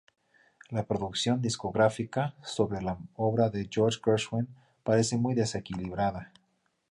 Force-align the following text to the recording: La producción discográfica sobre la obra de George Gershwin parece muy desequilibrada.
La 0.71 0.81
producción 0.87 1.43
discográfica 1.43 2.33
sobre 2.43 2.81
la 2.81 2.97
obra 3.17 3.51
de 3.51 3.67
George 3.71 3.99
Gershwin 4.03 4.47
parece 4.83 5.15
muy 5.15 5.35
desequilibrada. 5.35 6.33